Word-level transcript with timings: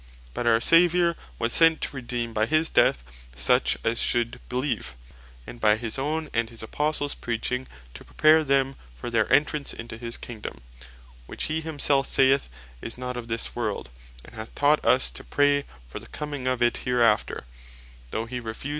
But 0.33 0.47
our 0.47 0.59
Saviour 0.59 1.15
was 1.37 1.53
sent 1.53 1.79
to 1.81 1.95
Redeem 1.95 2.33
(by 2.33 2.47
his 2.47 2.71
Death) 2.71 3.03
such 3.35 3.77
as 3.83 3.99
should 4.01 4.39
Beleeve; 4.49 4.95
and 5.45 5.61
by 5.61 5.77
his 5.77 5.99
own, 5.99 6.27
and 6.33 6.49
his 6.49 6.63
Apostles 6.63 7.13
preaching 7.13 7.67
to 7.93 8.03
prepare 8.03 8.43
them 8.43 8.77
for 8.95 9.11
their 9.11 9.31
entrance 9.31 9.73
into 9.73 9.99
his 9.99 10.17
Kingdome; 10.17 10.61
which 11.27 11.43
he 11.43 11.61
himself 11.61 12.07
saith, 12.07 12.49
is 12.81 12.97
not 12.97 13.15
of 13.15 13.27
this 13.27 13.55
world, 13.55 13.91
and 14.25 14.33
hath 14.33 14.55
taught 14.55 14.83
us 14.83 15.07
to 15.11 15.23
pray 15.23 15.65
for 15.87 15.99
the 15.99 16.07
coming 16.07 16.47
of 16.47 16.63
it 16.63 16.77
hereafter, 16.77 17.43
though 18.09 18.25
hee 18.25 18.39
refused 18.39 18.55
(Acts 18.59 18.65
1. 18.65 18.69